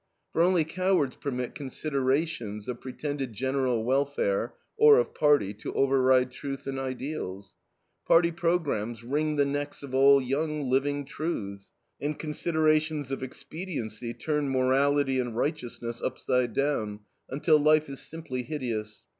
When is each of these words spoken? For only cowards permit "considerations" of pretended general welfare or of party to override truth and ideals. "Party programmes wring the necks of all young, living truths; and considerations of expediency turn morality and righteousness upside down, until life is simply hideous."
For 0.33 0.41
only 0.41 0.63
cowards 0.63 1.15
permit 1.15 1.53
"considerations" 1.53 2.67
of 2.67 2.81
pretended 2.81 3.33
general 3.33 3.83
welfare 3.83 4.55
or 4.75 4.97
of 4.97 5.13
party 5.13 5.53
to 5.53 5.71
override 5.75 6.31
truth 6.31 6.65
and 6.65 6.79
ideals. 6.79 7.53
"Party 8.07 8.31
programmes 8.31 9.03
wring 9.03 9.35
the 9.35 9.45
necks 9.45 9.83
of 9.83 9.93
all 9.93 10.19
young, 10.19 10.67
living 10.67 11.05
truths; 11.05 11.71
and 12.01 12.17
considerations 12.17 13.11
of 13.11 13.21
expediency 13.21 14.11
turn 14.15 14.49
morality 14.49 15.19
and 15.19 15.37
righteousness 15.37 16.01
upside 16.01 16.53
down, 16.55 17.01
until 17.29 17.59
life 17.59 17.87
is 17.87 18.01
simply 18.01 18.41
hideous." 18.41 19.03